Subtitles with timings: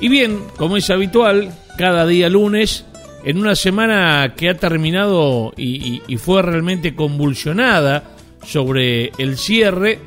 [0.00, 2.84] Y bien, como es habitual, cada día lunes,
[3.24, 8.04] en una semana que ha terminado y, fue realmente convulsionada
[8.46, 9.98] sobre el cierre,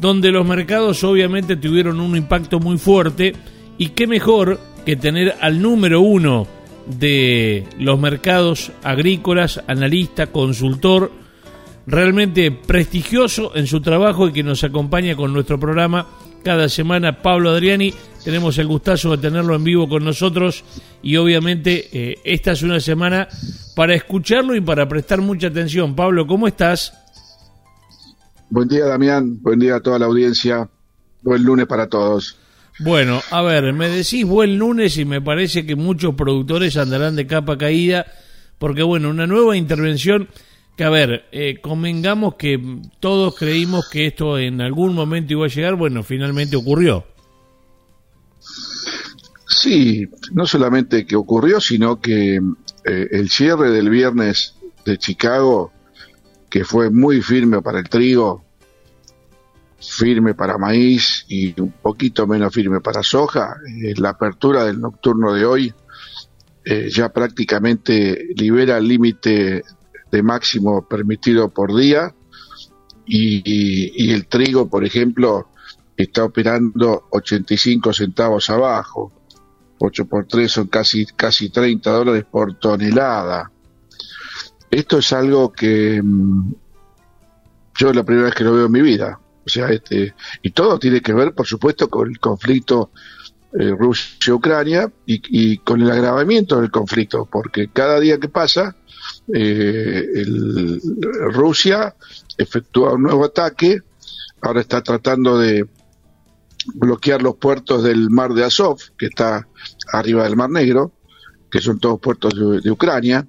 [0.00, 3.34] donde los mercados obviamente tuvieron un impacto muy fuerte,
[3.76, 6.46] y qué mejor que tener al número uno
[6.86, 11.10] de los mercados agrícolas, analista, consultor,
[11.86, 16.06] realmente prestigioso en su trabajo y que nos acompaña con nuestro programa
[16.42, 17.92] cada semana, Pablo Adriani.
[18.24, 20.64] Tenemos el gustazo de tenerlo en vivo con nosotros
[21.02, 23.28] y obviamente eh, esta es una semana
[23.74, 25.94] para escucharlo y para prestar mucha atención.
[25.94, 26.92] Pablo, ¿cómo estás?
[28.50, 29.38] Buen día, Damián.
[29.40, 30.68] Buen día a toda la audiencia.
[31.22, 32.36] Buen lunes para todos.
[32.80, 37.26] Bueno, a ver, me decís buen lunes y me parece que muchos productores andarán de
[37.26, 38.06] capa caída
[38.58, 40.28] porque, bueno, una nueva intervención
[40.78, 45.48] que a ver, eh, convengamos que todos creímos que esto en algún momento iba a
[45.48, 47.04] llegar, bueno, finalmente ocurrió.
[49.48, 54.54] Sí, no solamente que ocurrió, sino que eh, el cierre del viernes
[54.84, 55.72] de Chicago,
[56.48, 58.44] que fue muy firme para el trigo,
[59.80, 65.32] firme para maíz y un poquito menos firme para soja, eh, la apertura del nocturno
[65.32, 65.74] de hoy
[66.64, 69.64] eh, ya prácticamente libera el límite
[70.10, 72.14] de máximo permitido por día
[73.08, 75.48] y, el trigo, por ejemplo,
[75.96, 79.12] está operando 85 centavos abajo.
[79.78, 83.50] 8 por 3 son casi, casi 30 dólares por tonelada.
[84.70, 86.52] Esto es algo que mm,
[87.78, 89.18] yo la primera vez que lo veo en mi vida.
[89.46, 92.90] O sea, este, y todo tiene que ver, por supuesto, con el conflicto
[93.58, 98.76] eh, Rusia-Ucrania y, y, con el agravamiento del conflicto, porque cada día que pasa
[99.34, 100.80] eh, el,
[101.32, 101.94] Rusia
[102.36, 103.80] efectúa un nuevo ataque,
[104.40, 105.66] ahora está tratando de
[106.74, 109.48] bloquear los puertos del mar de Azov, que está
[109.92, 110.92] arriba del Mar Negro,
[111.50, 113.26] que son todos puertos de, Ucrania,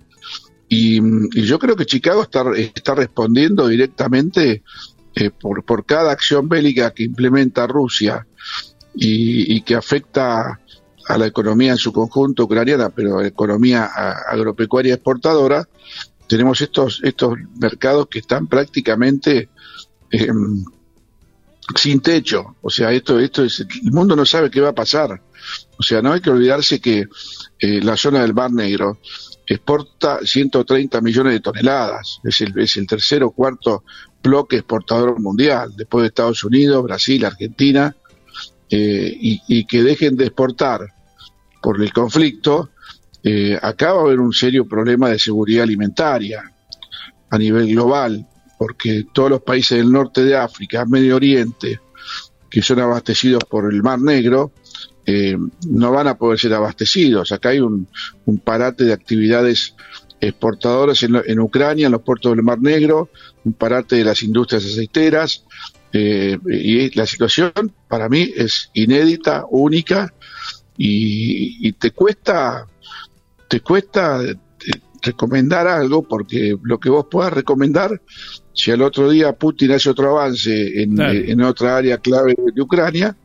[0.68, 1.02] y,
[1.42, 4.64] yo creo que Chicago está, está respondiendo directamente
[5.16, 8.28] eh, por, por cada acción bélica que implementa Rusia
[8.94, 10.60] y, y que afecta
[11.10, 15.68] a la economía en su conjunto ucraniana, pero economía agropecuaria exportadora,
[16.28, 19.50] tenemos estos, estos mercados que están prácticamente
[20.12, 20.64] em,
[21.76, 22.58] sin techo.
[22.62, 25.20] O sea, esto, esto es, el mundo no sabe qué va a pasar.
[25.80, 27.08] O sea, no hay que olvidarse que
[27.58, 29.00] eh, la zona del Mar Negro
[29.48, 32.20] exporta 130 millones de toneladas.
[32.24, 33.84] Es el, es el tercer o cuarto
[34.22, 37.96] bloque exportador mundial, después de Estados Unidos, Brasil, Argentina,
[38.72, 40.94] eh, y, que dejen de exportar
[41.62, 42.72] por el conflicto,
[43.24, 46.54] eh, acá va a haber un serio problema de seguridad alimentaria
[47.30, 48.26] a nivel global,
[48.58, 51.80] porque todos los países del norte de África, Medio Oriente,
[52.50, 54.52] que son abastecidos por el Mar Negro,
[55.06, 55.38] eh,
[55.68, 57.32] no van a poder ser abastecidos.
[57.32, 57.88] Acá hay un,
[58.44, 59.76] parate de actividades
[60.22, 63.10] exportadoras en, Ucrania, en los puertos del Mar Negro,
[63.44, 65.46] un parate de las industrias aceiteras,
[65.92, 67.52] eh, y la situación
[67.88, 70.14] para mí es inédita, única,
[70.82, 72.66] y, te cuesta,
[73.50, 74.36] te cuesta eh,
[75.02, 78.02] recomendar algo porque lo que vos puedas recomendar,
[78.54, 83.16] si al otro día Putin hace otro avance en, en otra área clave de Ucrania,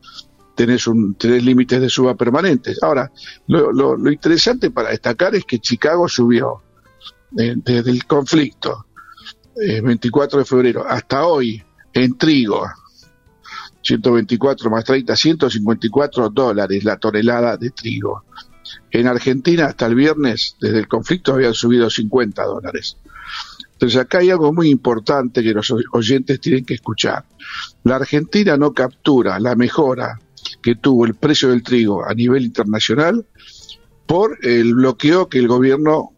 [0.55, 2.81] tenés, un, tenés límites de suba permanentes.
[2.81, 3.09] Ahora,
[3.47, 6.61] lo, lo, interesante para destacar es que Chicago subió
[7.37, 8.85] eh, desde el conflicto,
[9.55, 12.65] 24 eh, de febrero, hasta hoy, en trigo,
[13.85, 18.23] 124 más 30, 154 dólares la tonelada de trigo.
[18.89, 22.97] En Argentina hasta el viernes, desde el conflicto, habían subido 50 dólares.
[23.73, 27.25] Entonces acá hay algo muy importante que los oyentes tienen que escuchar.
[27.83, 30.19] La Argentina no captura la mejora
[30.61, 33.25] que tuvo el precio del trigo a nivel internacional
[34.07, 36.11] por el bloqueo que el gobierno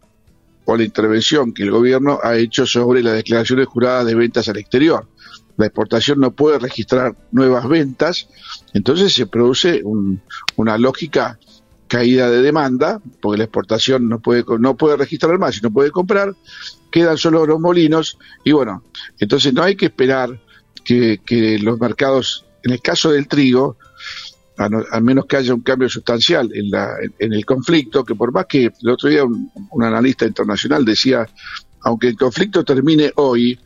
[0.65, 4.57] o la intervención que el gobierno ha hecho sobre las declaraciones juradas de ventas al
[4.57, 5.07] exterior
[5.57, 8.29] la exportación no puede registrar nuevas ventas,
[8.73, 9.81] entonces se produce
[10.55, 11.39] una lógica
[11.87, 15.91] caída de demanda, porque la exportación no puede, no puede registrar más y no puede
[15.91, 16.35] comprar,
[16.91, 18.83] quedan solo los molinos, y bueno,
[19.19, 20.39] entonces no hay que esperar
[20.83, 23.77] que, los mercados, en el caso del trigo,
[24.57, 28.45] al menos que haya un cambio sustancial en, la, en, el conflicto, que por más
[28.47, 29.51] que el otro día un,
[29.83, 31.27] analista internacional decía,
[31.81, 33.59] aunque el conflicto termine hoy,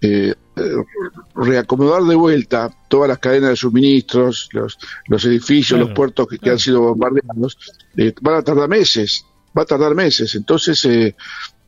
[0.00, 0.34] eh,
[1.34, 6.58] reacomodar de vuelta todas las cadenas de suministros, los, los edificios, los puertos que, han
[6.58, 7.58] sido bombardeados,
[7.96, 9.24] eh, van a tardar meses,
[9.56, 10.34] va a tardar meses.
[10.34, 11.16] Entonces, eh,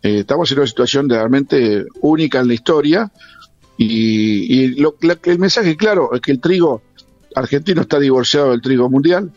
[0.02, 3.12] eh, estamos en una situación realmente única en la historia
[3.76, 6.82] y, lo, el mensaje claro es que el trigo
[7.34, 9.32] argentino está divorciado del trigo mundial.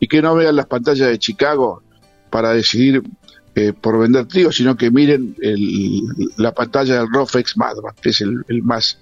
[0.00, 1.82] y que no vean las pantallas de Chicago
[2.30, 3.02] para decidir
[3.58, 5.34] eh, por vender trigo, sino que miren
[6.36, 9.00] la pantalla del Rofex Madman, que es el, más,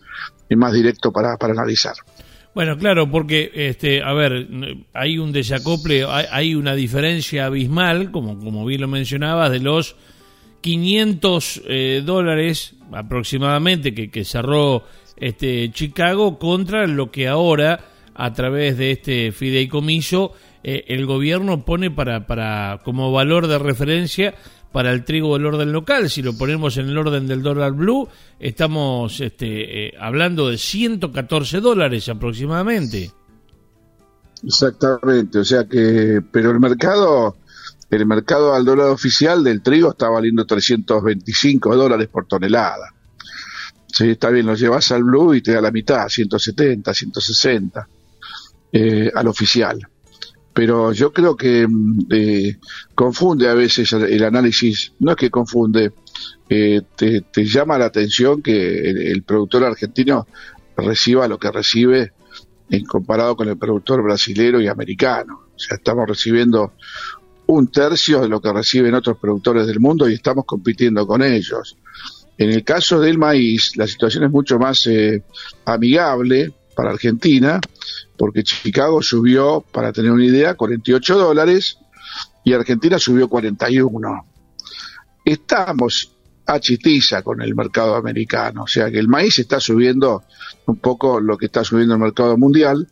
[0.49, 1.95] el más directo para, para analizar.
[2.55, 4.49] Bueno, claro, porque, este, a ver,
[4.95, 9.95] hay un desacople, hay, una diferencia abismal, como, como bien lo mencionabas, de los
[10.63, 14.85] 500 eh, dólares aproximadamente que, que cerró
[15.19, 17.81] este Chicago contra lo que ahora,
[18.15, 20.33] a través de este fideicomiso,
[20.69, 24.35] eh, el gobierno pone para, para como valor de referencia
[24.73, 26.11] para el trigo del orden local.
[26.11, 28.09] Si lo ponemos en el orden del dólar blue,
[28.41, 33.13] estamos este, eh, hablando de 114 dólares aproximadamente.
[34.43, 37.37] Exactamente, o sea que, pero el mercado,
[37.89, 42.93] el mercado al dólar oficial del trigo está valiendo 325 dólares por tonelada.
[43.87, 47.89] Sí, está bien, lo llevas al blue y te da la mitad, 170, 160,
[48.73, 49.89] eh, al oficial
[50.57, 52.57] pero yo creo que mm, eh,
[52.95, 55.93] confunde a veces el, análisis, no es que confunde,
[56.49, 60.27] eh, te, llama la atención que el, productor argentino
[60.75, 62.13] reciba lo que recibe
[62.71, 65.43] en comparado con el productor brasilero y americano.
[65.55, 66.73] O sea, estamos recibiendo
[67.49, 71.77] un tercio de lo que reciben otros productores del mundo y estamos compitiendo con ellos.
[72.39, 75.23] En el caso del maíz, la situación es mucho más eh,
[75.67, 77.59] amigable para Argentina,
[78.17, 81.79] porque Chicago subió, para tener una idea, 48 dólares
[82.45, 84.27] y Argentina subió 41.
[85.25, 86.13] Estamos
[86.47, 90.23] a chitiza con el mercado americano, o sea que el maíz está subiendo
[90.67, 92.87] un poco lo que está subiendo el mercado mundial,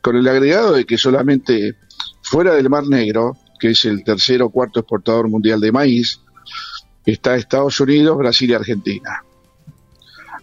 [0.00, 1.76] con el agregado de que solamente
[2.22, 6.20] fuera del Mar Negro, que es el tercer o cuarto exportador mundial de maíz,
[7.04, 9.22] está Estados Unidos, Brasil y Argentina.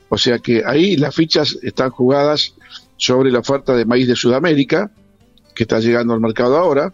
[0.09, 2.53] O sea que ahí las fichas están jugadas
[2.97, 4.91] sobre la oferta de maíz de Sudamérica,
[5.53, 6.93] que está llegando al mercado ahora,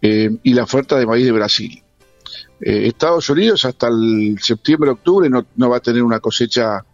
[0.00, 1.82] eh, y la oferta de maíz de Brasil.
[2.60, 6.84] Eh, Estados Unidos hasta el septiembre-octubre no, va a tener una cosecha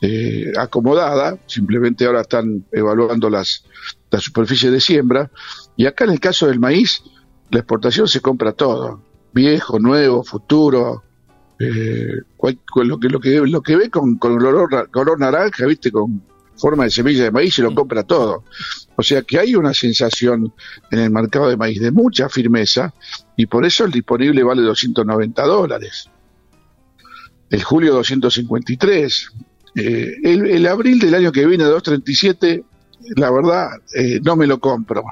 [0.00, 3.64] eh, acomodada, simplemente ahora están evaluando las,
[4.10, 5.30] las superficies de siembra,
[5.76, 7.02] y acá en el caso del maíz,
[7.50, 9.02] la exportación se compra todo,
[9.32, 11.04] viejo, nuevo, futuro,
[11.60, 16.22] lo, que, lo, que, lo que ve con, con color, color naranja, viste, con
[16.60, 18.44] forma de semilla de maíz y lo compra todo.
[18.96, 20.52] O sea que hay una sensación
[20.90, 22.92] en el mercado de maíz de mucha firmeza
[23.36, 26.08] y por eso el disponible vale 290 dólares.
[27.48, 29.30] El julio 253.
[29.76, 32.64] Eh, el, abril del año que viene 237,
[33.16, 35.02] la verdad, eh, no me lo compro.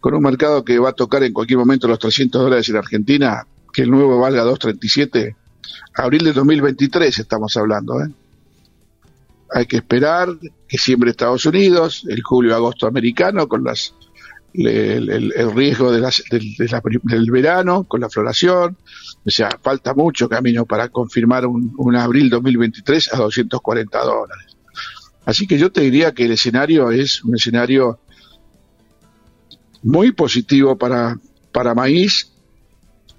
[0.00, 3.46] Con un mercado que va a tocar en cualquier momento los 300 dólares en Argentina,
[3.72, 5.36] que el nuevo valga 237,
[5.94, 8.08] abril de 2023 estamos hablando, ¿eh?
[9.50, 10.28] hay que esperar
[10.68, 13.94] que siembre Estados Unidos, el julio-agosto americano, con las
[14.54, 18.76] el, riesgo de las, del, verano, con la floración.
[19.24, 24.56] O sea, falta mucho camino para confirmar un, un abril 2023 a 240 dólares.
[25.24, 27.98] Así que yo te diría que el escenario es un escenario
[29.82, 31.18] muy positivo para,
[31.52, 32.32] para maíz,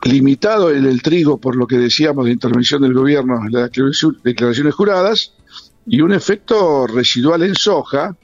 [0.06, 3.72] limitado en el trigo por lo que decíamos de intervención del gobierno en las
[4.24, 5.34] declaraciones juradas,
[5.88, 8.16] y un efecto residual en soja,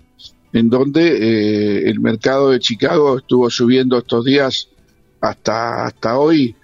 [0.53, 4.67] en donde eh, el mercado de Chicago estuvo subiendo estos días
[5.21, 6.55] hasta, hasta hoy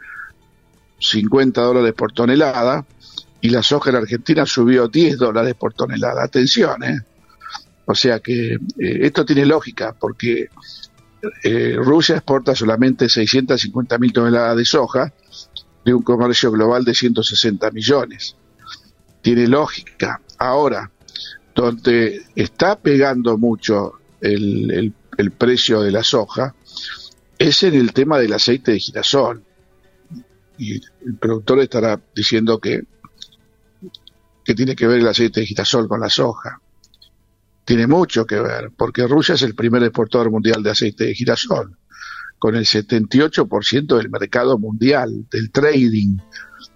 [1.00, 2.86] 50 dólares por tonelada
[3.40, 6.24] y la soja en Argentina subió 10 dólares por tonelada.
[6.24, 7.00] Atención, ¿eh?
[7.86, 10.50] O sea que eh, esto tiene lógica porque
[11.44, 15.14] eh, Rusia exporta solamente 650 mil toneladas de soja
[15.84, 18.36] de un comercio global de 160 millones.
[19.22, 20.22] Tiene lógica.
[20.38, 20.92] Ahora,
[21.56, 26.54] donde está pegando mucho el, el, precio de la soja
[27.38, 29.44] es en el tema del aceite de girasol.
[30.58, 32.82] Y el productor estará diciendo que,
[34.44, 36.62] que tiene que ver el aceite de girasol con la soja.
[37.68, 41.78] Tiene mucho que ver, porque Rusia es el primer exportador mundial de aceite de girasol,
[42.40, 46.16] con el 78% del mercado mundial, del trading.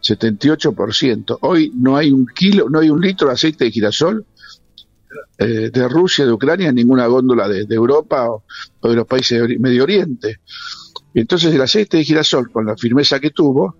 [0.01, 1.37] 78%.
[1.43, 4.25] Hoy no hay un kilo, no hay un litro de aceite de girasol
[5.37, 8.43] eh, de Rusia, de Ucrania, en ninguna góndola de, Europa o,
[8.83, 10.41] de los países de Medio Oriente.
[11.13, 13.77] Entonces el aceite de girasol, con la firmeza que tuvo,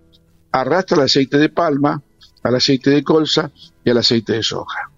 [0.50, 2.02] arrastra el aceite de palma,
[2.42, 3.52] al aceite de colza
[3.84, 4.91] y al aceite de soja.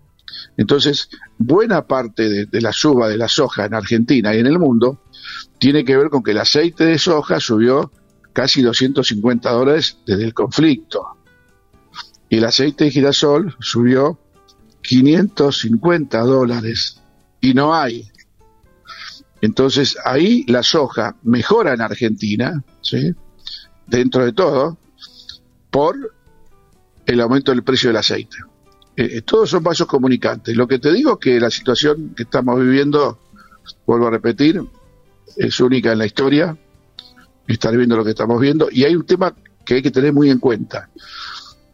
[0.57, 1.09] Entonces,
[1.39, 5.01] buena parte de, la suba de la soja en Argentina y en el mundo
[5.59, 7.91] tiene que ver con que el aceite de soja subió
[8.33, 11.07] casi 250 dólares desde el conflicto.
[12.29, 14.19] Y el aceite de girasol subió
[14.83, 17.01] 550 dólares.
[17.41, 18.11] Y no hay.
[19.41, 23.15] Entonces ahí la soja mejora en Argentina, ¿sí?
[23.87, 24.79] dentro de todo,
[25.71, 25.97] por
[27.07, 28.37] el aumento del precio del aceite.
[28.97, 30.57] Eh, eh, todos son vasos comunicantes.
[30.57, 33.19] Lo que te digo es que la situación que estamos viviendo,
[33.87, 34.63] vuelvo a repetir,
[35.37, 36.57] es única en la historia,
[37.47, 39.35] estar viendo lo que estamos viendo, y hay un tema
[39.65, 40.91] que hay que tener muy en cuenta.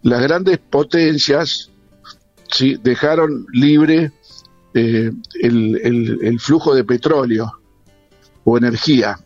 [0.02, 1.70] Las grandes potencias
[2.50, 2.78] ¿sí?
[2.82, 4.12] dejaron libre
[4.72, 5.12] eh,
[5.42, 7.52] el, flujo de petróleo
[8.44, 9.18] o energía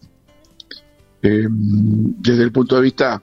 [1.23, 3.23] desde el punto de vista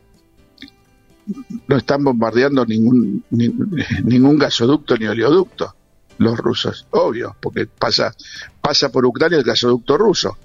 [1.67, 5.75] no están bombardeando ningún, ningún gasoducto ni oleoducto
[6.17, 8.15] los rusos, obvio, porque pasa,
[8.61, 10.37] pasa por Ucrania el gasoducto ruso.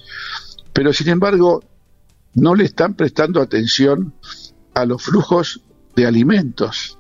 [0.73, 1.63] Pero sin embargo,
[2.35, 4.15] no le están prestando atención
[4.75, 5.61] a los flujos
[5.95, 6.99] de alimentos,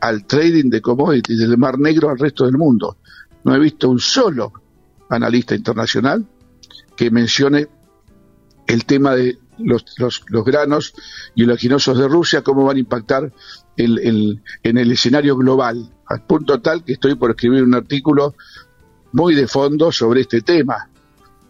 [0.00, 2.96] al trading de commodities del Mar Negro al resto del mundo.
[3.44, 4.52] No he visto un solo
[5.10, 6.26] analista internacional
[6.96, 7.68] que mencione
[8.66, 10.94] el tema de los, los, los granos
[11.34, 13.32] y los de Rusia, cómo van a impactar
[13.76, 18.34] en el escenario global, al punto tal que estoy por escribir un artículo
[19.12, 20.88] muy de fondo sobre este tema,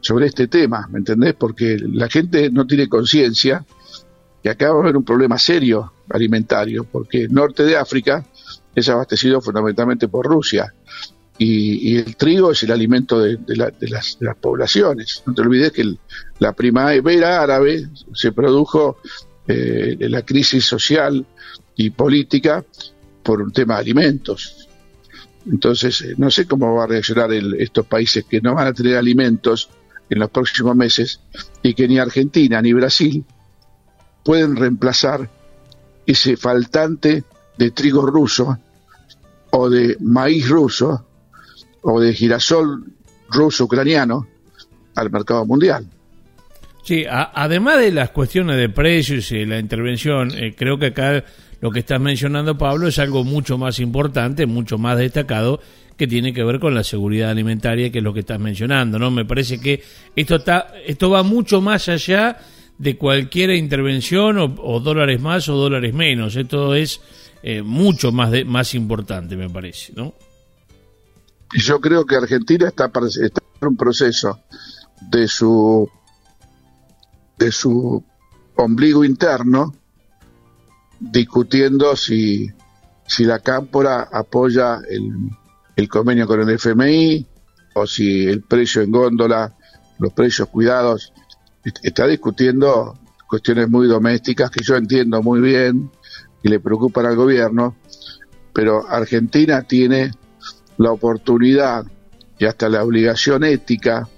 [0.00, 1.34] sobre este tema, ¿me entendés?
[1.34, 3.64] Porque la gente no tiene conciencia
[4.42, 8.24] que acá va a haber un problema serio alimentario, porque el norte de África
[8.74, 10.72] es abastecido fundamentalmente por Rusia
[11.38, 15.22] y, el trigo es el alimento de, las, poblaciones.
[15.26, 15.94] No te olvides que
[16.38, 18.98] la primavera árabe se produjo
[19.46, 21.26] eh, la crisis social
[21.76, 22.64] y política
[23.22, 24.68] por un tema de alimentos.
[25.50, 28.96] Entonces, eh, no sé cómo va a reaccionar estos países que no van a tener
[28.96, 29.68] alimentos
[30.08, 31.20] en los próximos meses
[31.62, 33.24] y que ni Argentina ni Brasil
[34.24, 35.28] pueden reemplazar
[36.06, 37.24] ese faltante
[37.58, 38.58] de trigo ruso
[39.50, 41.05] o de maíz ruso
[41.88, 42.84] o de girasol
[43.30, 44.26] ruso-ucraniano
[44.96, 45.86] al mercado mundial.
[46.82, 51.24] Sí, además de las cuestiones de precios y la intervención, eh, creo que acá
[51.60, 55.60] lo que estás mencionando, Pablo, es algo mucho más importante, mucho más destacado,
[55.96, 59.10] que tiene que ver con la seguridad alimentaria, que es lo que estás mencionando, ¿no?
[59.10, 59.82] Me parece que
[60.14, 62.38] esto está, esto va mucho más allá
[62.78, 66.36] de cualquier intervención o, dólares más o dólares menos.
[66.36, 67.00] Esto es
[67.42, 70.14] eh, mucho más de, más importante, me parece, ¿no?
[71.54, 74.40] Yo creo que Argentina está, está en un proceso
[75.10, 75.88] de su
[77.38, 78.02] de su
[78.56, 79.74] ombligo interno
[80.98, 82.50] discutiendo si,
[83.06, 85.30] si la cámpora apoya el,
[85.76, 87.26] el convenio con el FMI
[87.74, 89.54] o si el precio en góndola,
[89.98, 91.12] los precios cuidados,
[91.82, 92.98] está discutiendo
[93.28, 95.90] cuestiones muy domésticas que yo entiendo muy bien
[96.42, 97.76] y le preocupan al gobierno,
[98.54, 100.12] pero Argentina tiene
[100.78, 101.84] la oportunidad
[102.38, 104.08] y hasta la obligación ética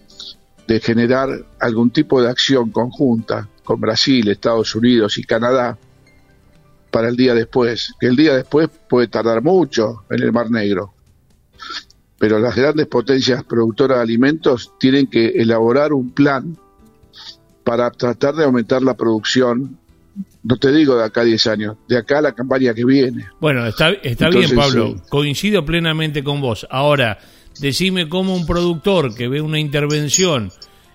[0.66, 5.78] de generar algún tipo de acción conjunta con Brasil, Estados Unidos y Canadá
[6.90, 10.94] para el día después, que el día después puede tardar mucho en el Mar Negro.
[12.18, 16.56] Pero las grandes potencias productoras de alimentos tienen que elaborar un plan
[17.62, 19.78] para tratar de aumentar la producción
[20.42, 23.26] no te digo de acá a 10 años, de acá a la campaña que viene.
[23.40, 26.66] Bueno, está, está bien, Pablo, coincido plenamente con vos.
[26.70, 27.18] Ahora,
[27.60, 30.50] decime cómo un productor que ve una intervención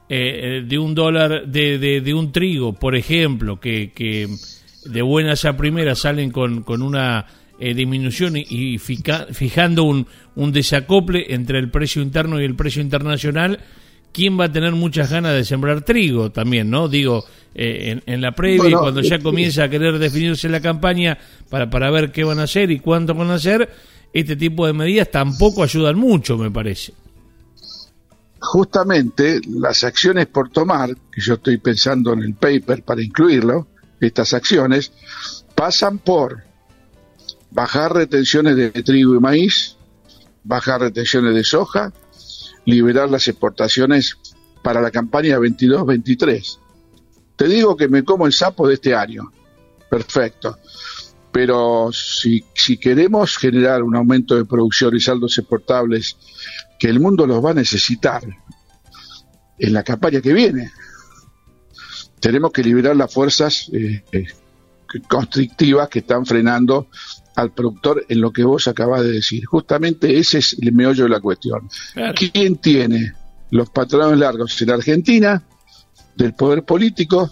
[0.09, 4.27] eh, eh, de un dólar, de, de, un trigo, por ejemplo, que, que
[4.85, 7.25] de buenas a primeras salen con, con una
[7.59, 13.59] eh, disminución y, fijando un, un desacople entre el precio interno y el precio internacional,
[14.13, 16.87] ¿quién va a tener muchas ganas de sembrar trigo también, no?
[16.87, 21.17] Digo, eh, en, la previa cuando ya comienza a querer definirse la campaña
[21.49, 23.69] para, para ver qué van a hacer y cuánto van a hacer,
[24.13, 26.93] este tipo de medidas tampoco ayudan mucho, me parece.
[28.39, 33.67] Justamente las acciones por tomar, que yo estoy pensando en el paper para incluirlo,
[33.99, 34.91] estas acciones,
[35.55, 36.43] pasan por
[37.51, 39.77] bajar retenciones de trigo y maíz,
[40.43, 41.93] bajar retenciones de soja,
[42.65, 44.17] liberar las exportaciones
[44.61, 46.59] para la campaña 22-23.
[47.35, 49.31] Te digo que me como el sapo de este año.
[49.89, 50.57] Perfecto.
[51.31, 52.43] Pero si,
[52.77, 56.17] queremos generar un aumento de producción y saldos exportables,
[56.79, 58.23] que el mundo los va a necesitar
[59.57, 60.71] en la campaña que viene,
[62.19, 64.27] tenemos que liberar las fuerzas eh, eh,
[65.07, 66.87] constrictivas que están frenando
[67.35, 69.45] al productor en lo que vos acabas de decir.
[69.45, 71.69] Justamente ese es el meollo de la cuestión.
[72.15, 73.13] ¿Quién tiene
[73.51, 75.41] los patrones largos en Argentina
[76.15, 77.31] del poder político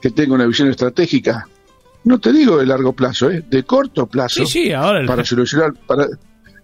[0.00, 1.48] que tenga una visión estratégica?
[2.04, 3.44] No te digo de largo plazo, ¿eh?
[3.48, 4.44] de corto plazo.
[4.76, 6.06] ahora para solucionar para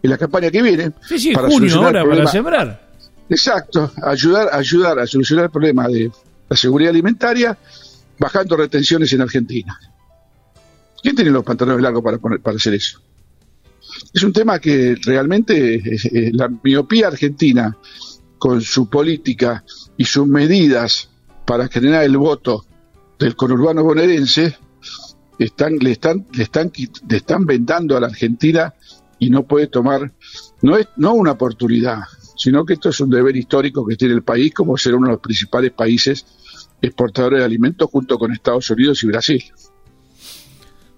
[0.02, 0.92] en la campaña que viene.
[1.02, 2.92] Sí, sí, para junio ahora para sembrar.
[3.28, 6.10] Exacto, ayudar, ayudar a solucionar el problema de
[6.48, 7.56] la seguridad alimentaria
[8.18, 9.78] bajando retenciones en Argentina.
[11.02, 13.00] ¿Quién tiene los pantalones largos para, poner, para hacer eso?
[14.12, 17.76] Es un tema que realmente eh, eh, la miopía argentina,
[18.38, 19.64] con su política
[19.96, 21.08] y sus medidas
[21.44, 22.64] para generar el voto
[23.18, 24.56] del conurbano bonaerense,
[25.38, 25.98] le, están, le,
[26.32, 28.74] le están vendando a la Argentina
[29.18, 30.12] y no puede tomar,
[30.62, 32.00] no es no una oportunidad,
[32.36, 35.12] sino que esto es un deber histórico que tiene el país como ser uno de
[35.12, 36.26] los principales países
[36.80, 39.44] exportadores de alimentos junto con Estados Unidos y Brasil.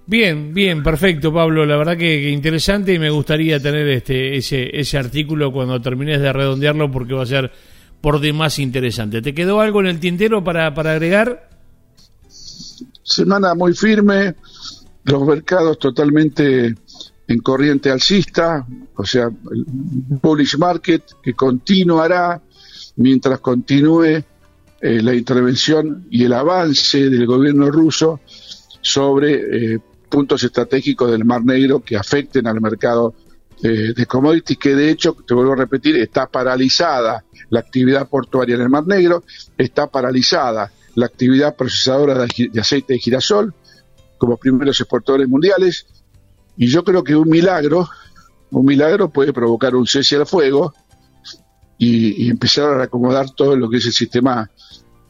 [0.07, 1.65] Bien, bien, perfecto, Pablo.
[1.65, 6.33] La verdad que, interesante y me gustaría tener este ese, ese artículo cuando termines de
[6.33, 7.51] redondearlo porque va a ser
[8.01, 9.23] por demás interesante.
[9.23, 11.49] ¿Te quedó algo en el tintero para, para agregar?
[13.03, 14.35] Semana muy firme,
[15.05, 16.75] los mercados totalmente
[17.27, 22.43] en corriente alcista, o sea, el bullish market que continuará
[22.97, 24.23] mientras continúe eh,
[24.81, 28.21] la intervención y el avance del gobierno ruso
[28.83, 29.81] sobre eh,
[30.15, 33.15] puntos estratégicos del Mar Negro que afecten al mercado
[33.65, 38.55] eh, de commodities, que de hecho, te vuelvo a repetir, está paralizada la actividad portuaria
[38.55, 39.25] en el Mar Negro,
[39.59, 43.55] está paralizada la actividad procesadora de, aceite de girasol
[44.17, 45.85] como primeros exportadores mundiales,
[46.57, 47.89] y yo creo que un milagro,
[48.53, 50.73] un milagro puede provocar un cese al fuego
[51.77, 54.49] y, empezar a acomodar todo lo que es el sistema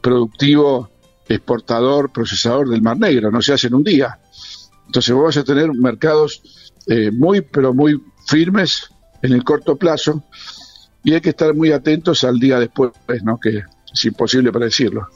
[0.01, 0.89] productivo,
[1.29, 4.19] exportador, procesador del Mar Negro, no se hace en un día.
[4.85, 6.41] Entonces vamos a tener mercados
[6.87, 8.89] eh, muy, pero muy firmes
[9.21, 10.23] en el corto plazo
[11.03, 12.91] y hay que estar muy atentos al día después,
[13.23, 13.39] ¿no?
[13.39, 13.63] que
[13.93, 15.07] es imposible predecirlo.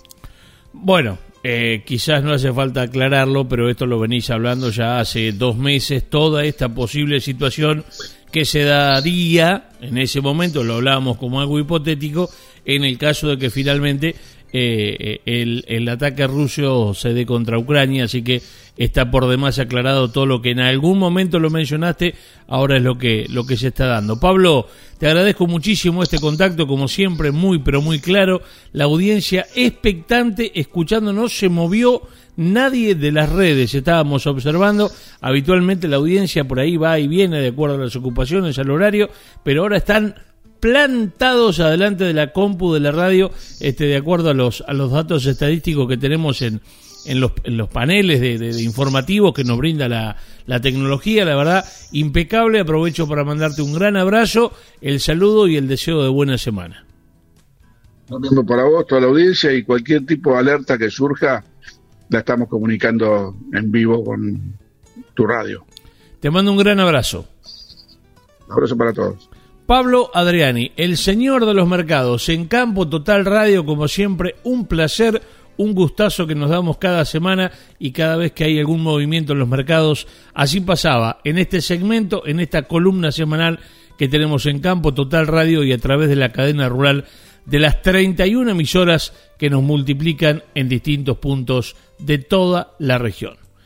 [0.71, 5.57] Bueno, eh, quizás no hace falta aclararlo, pero esto lo venís hablando ya hace dos
[5.57, 7.85] meses, toda esta posible situación
[8.31, 12.29] que se daría, en ese momento lo hablábamos como algo hipotético,
[12.65, 14.15] en el caso de que finalmente
[14.51, 18.41] eh, el, el, ataque ruso se dé contra Ucrania, así que
[18.77, 22.15] está por demás aclarado todo lo que en algún momento lo mencionaste,
[22.47, 24.19] ahora es lo que, lo que se está dando.
[24.19, 30.57] Pablo, te agradezco muchísimo este contacto, como siempre, muy pero muy claro, la audiencia expectante,
[30.59, 32.03] escuchándonos, se movió
[32.37, 37.49] nadie de las redes, estábamos observando, habitualmente la audiencia por ahí va y viene de
[37.49, 39.09] acuerdo a las ocupaciones, al horario,
[39.43, 40.15] pero ahora están
[40.59, 44.91] plantados adelante de la compu de la radio, este, de acuerdo a los, a los
[44.91, 46.61] datos estadísticos que tenemos en,
[47.05, 51.25] en, los, en los paneles de, informativos que nos brinda la, la tecnología.
[51.25, 52.59] La verdad, impecable.
[52.59, 56.85] Aprovecho para mandarte un gran abrazo, el saludo y el deseo de buena semana.
[58.09, 61.43] Lo mismo para vos, toda la audiencia y cualquier tipo de alerta que surja,
[62.09, 64.57] la estamos comunicando en vivo con
[65.13, 65.63] tu radio.
[66.19, 67.27] Te mando un gran abrazo.
[68.47, 69.28] Un abrazo para todos.
[69.69, 75.21] Pablo Adriani, el señor de los mercados, en Campo Total Radio, como siempre, un placer,
[75.57, 79.37] un gustazo que nos damos cada semana y cada vez que hay algún movimiento en
[79.37, 80.07] los mercados.
[80.33, 83.59] Así pasaba en este segmento, en esta columna semanal
[83.95, 87.05] que tenemos en Campo Total Radio y a través de la cadena rural
[87.45, 93.38] de las 31 emisoras que nos multiplican en distintos puntos de toda la región.